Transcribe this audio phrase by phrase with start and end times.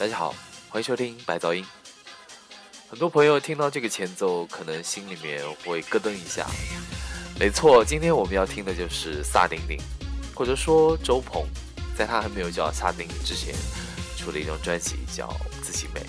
[0.00, 0.34] 大家好，
[0.70, 1.62] 欢迎收听白噪音。
[2.88, 6.46] 很多朋友听到这个前奏，可能心里面会咯噔一下。
[7.38, 9.78] 没错，今天我们要听的就是萨顶顶，
[10.34, 11.46] 或者说周鹏，
[11.94, 13.54] 在他还没有叫萨顶顶之前，
[14.16, 15.28] 出了一张专辑叫
[15.62, 16.00] 《自己美》。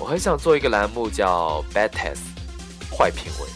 [0.00, 2.18] 我很想做一个栏目叫 Bad Test，
[2.90, 3.46] 坏品味，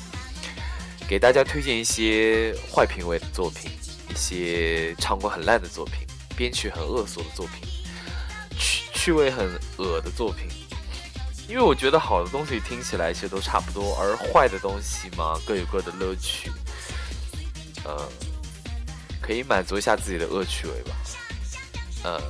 [1.08, 3.72] 给大家推荐一些坏品味的作品，
[4.08, 7.68] 一些唱功很烂的作品，编曲很恶俗的作品。
[9.02, 10.46] 趣味很恶的作品，
[11.48, 16.52] 因为我觉得好的东西听起来其实都差不多，而坏的东西嘛各有各的乐趣，
[17.82, 18.06] 呃，
[19.22, 20.94] 可以满足一下自己的恶趣味吧。
[22.04, 22.20] 呃，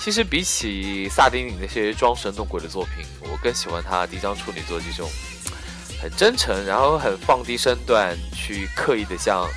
[0.00, 5.08] 其实比起萨丁尼那些装神弄鬼的作品，我更喜欢他第一张处女作这种
[6.02, 9.48] 很真诚，然后很放低身段去刻意的向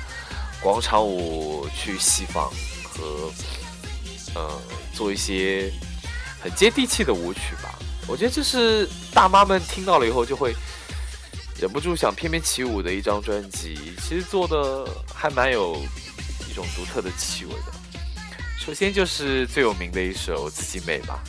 [0.62, 2.48] 广场舞去戏仿
[2.84, 3.32] 和
[4.36, 5.72] 呃做一些。
[6.44, 7.74] 很接地气的舞曲吧，
[8.06, 10.54] 我觉得这是大妈们听到了以后就会
[11.58, 13.94] 忍不住想翩翩起舞的一张专辑。
[14.02, 15.74] 其实做的还蛮有
[16.46, 17.72] 一种独特的气味的。
[18.58, 21.24] 首先就是最有名的一首《自己美》吧。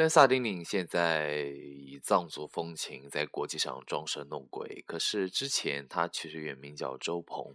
[0.00, 7.54] 虽然萨丁尼现在以藏族风情在国际上装神弄鬼，可是之前他其实原名叫周鹏，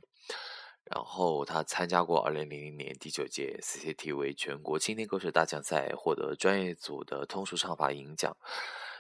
[0.84, 8.38] 然后他参加过2000年第九届 CCTV 全国青年歌手大奖赛，获得专业组的通俗唱法银奖。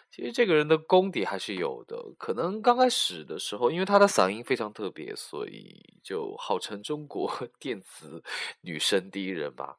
[0.09, 7.31] 其实这个人的功底还是有的，可能刚开始的时候，因为他的嗓音非常特别，所以就号称中国
[7.61, 8.23] 电子
[8.61, 9.77] 女声第一人吧。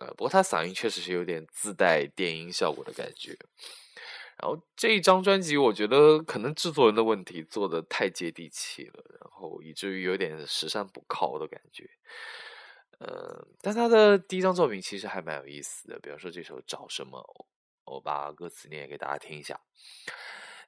[0.00, 3.38] 呃，不过他嗓音确实是有点自带电音效果的感觉。
[4.38, 11.88] 然后这一张专辑，我觉得可能制作人的问题做的太接地气了，然后以至于有点时尚不靠的感觉。
[13.00, 17.18] 呃，但他的第一张作品其实还蛮有意思的，比方说这首《找什么》，
[17.84, 19.60] 我把歌词念给大家听一下：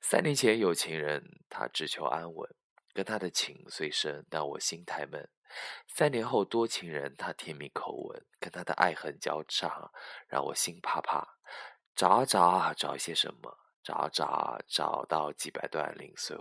[0.02, 2.54] 三年前有情人，他只求安稳，
[2.92, 5.28] 跟他的情最深，但我心太闷。
[5.86, 9.90] 三年后多情人，他甜蜜口吻，跟他的爱恨交叉，
[10.28, 11.36] 让我心怕怕。
[11.94, 13.58] 找啊找啊找一些什么？
[13.82, 16.36] 找啊找啊找到几百段零碎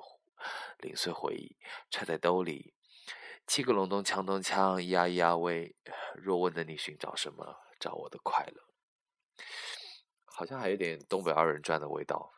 [0.78, 1.58] 零碎回忆，
[1.90, 2.74] 揣在兜里。
[3.48, 5.76] 七个隆咚锵咚锵，咿呀咿呀喂。
[6.16, 7.58] 若问的你寻找什么？
[7.80, 8.64] 找我的快乐。
[10.24, 12.32] 好像还有点东北二人转的味道。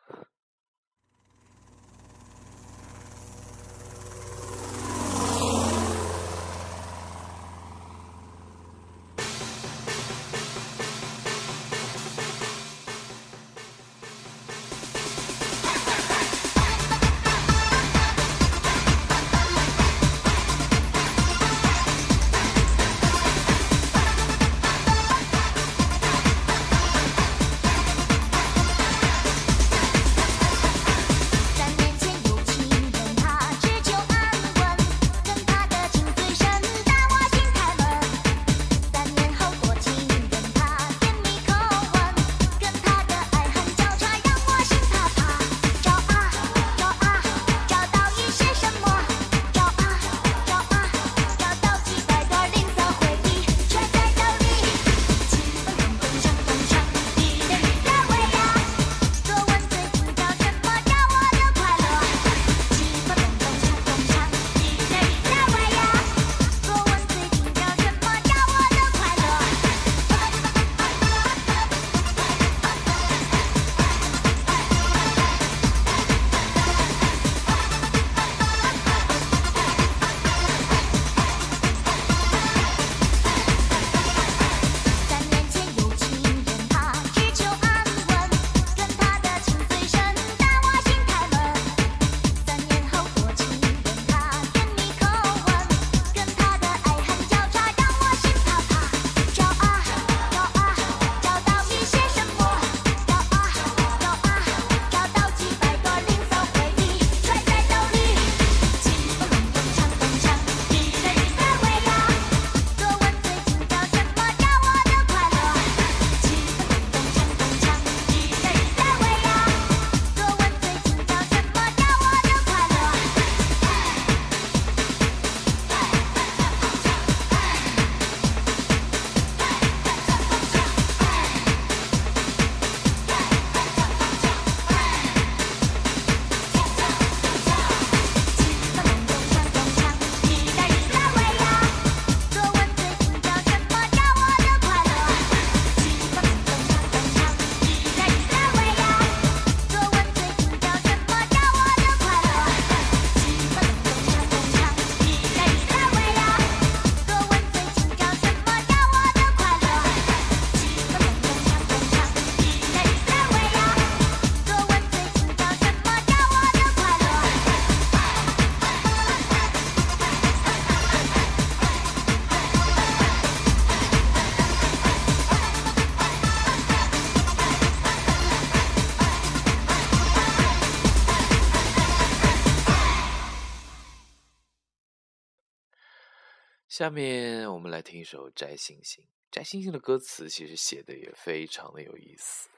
[186.76, 189.04] 下面我们来听一首《摘星星》。
[189.30, 192.50] 《摘星星》的歌词其实写的也非常的有意思。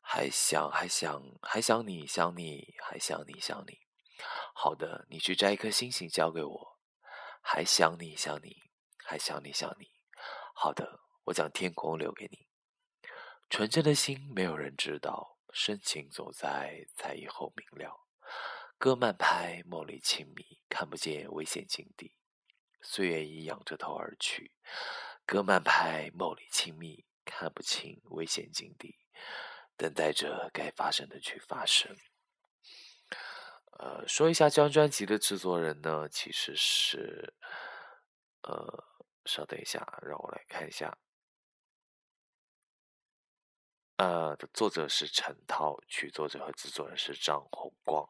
[0.00, 3.80] 还想还想还想你想你还想你想你。
[4.54, 6.78] 好的，你去摘一颗星星交给我。
[7.42, 8.56] 还想你想你
[9.04, 9.90] 还想你想你。
[10.54, 12.46] 好的，我将天空留给你。
[13.50, 18.06] 纯真的心没有人知道，深情总在在以后明了。
[18.78, 22.15] 歌慢拍，梦里亲密，看不见危险境地。
[22.88, 24.52] 岁月已仰着头而去，
[25.26, 28.96] 歌慢拍，梦里亲密，看不清危险境地，
[29.76, 31.96] 等待着该发生的去发生。
[33.78, 37.34] 呃，说一下这张专辑的制作人呢，其实是，
[38.42, 38.84] 呃，
[39.26, 40.96] 稍等一下，让我来看一下，
[43.96, 48.08] 呃，的作者是陈涛，曲作者和制作人是张红光。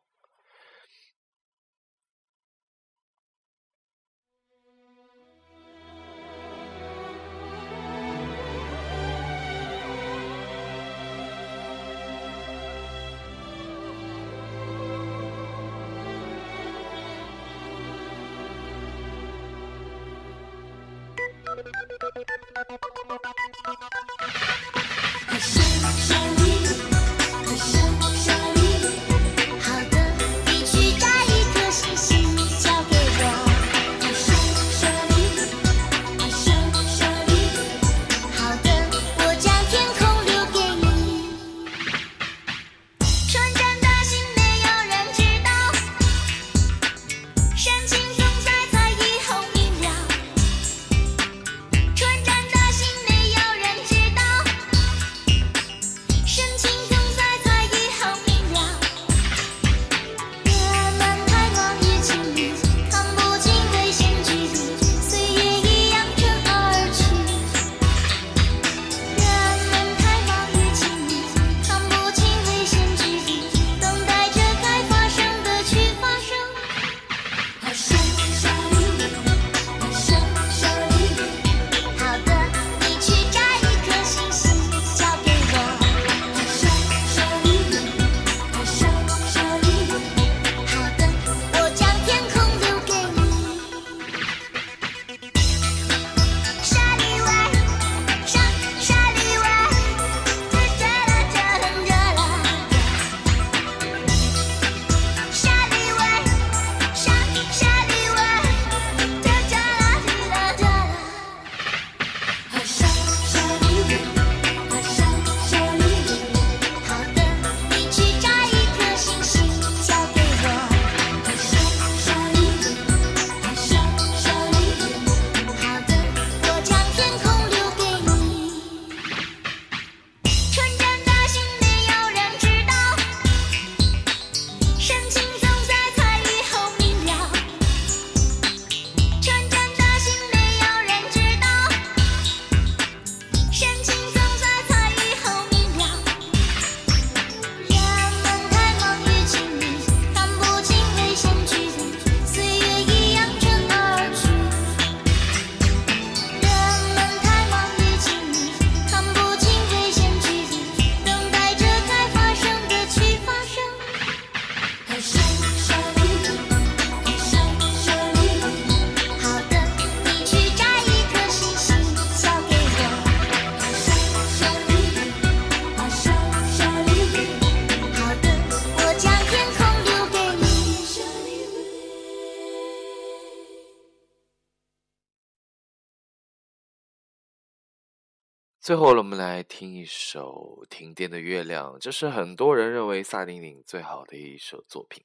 [188.66, 195.04] 最后，我们来听一首《停电的月亮》，这是很多人认为萨顶顶最好的一首作品，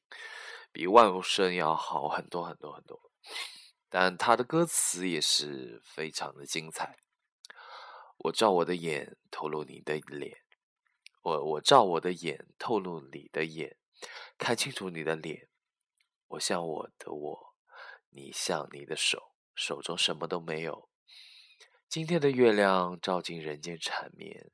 [0.71, 2.99] 比万物生要好很多很多很多。
[3.87, 6.97] 但他的歌词也是非常的精彩。
[8.17, 10.39] 我照我的眼透露你的脸，
[11.21, 13.77] 我我照我的眼透露你的眼，
[14.39, 15.49] 看清楚你的脸。
[16.29, 17.53] 我像我的我，
[18.09, 20.89] 你像你的手，手中什么都没有。
[21.91, 24.49] 今天的月亮照进人间缠绵，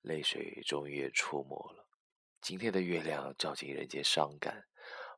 [0.00, 1.86] 泪水终于也出没了。
[2.40, 4.66] 今天的月亮照进人间伤感，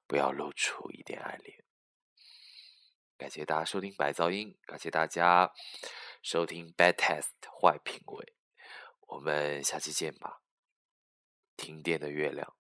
[0.09, 1.65] 不要露出一点爱恋。
[3.17, 5.53] 感谢大家收听白噪音，感谢大家
[6.21, 8.35] 收听 Bad Test 坏品味，
[9.07, 10.43] 我们下期见吧。
[11.57, 12.57] 停电的月亮。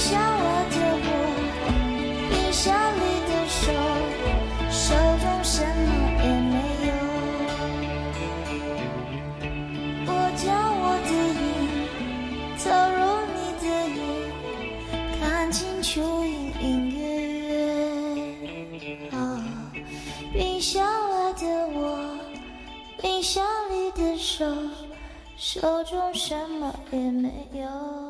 [0.00, 1.08] 下落的我
[2.30, 3.60] 冰箱里的手
[4.70, 5.88] 手中什么
[6.24, 6.90] 也没有
[10.06, 10.48] 我将
[10.80, 11.44] 我的眼
[12.56, 12.64] 投
[12.96, 12.98] 入
[13.36, 13.64] 你的
[13.94, 14.00] 眼
[15.20, 15.20] 看
[15.52, 16.98] 清楚隐隐约
[18.40, 19.14] 约哦
[20.32, 21.78] 冰下落的我
[23.02, 24.46] 冰箱里的手
[25.36, 28.09] 手中什么也没有。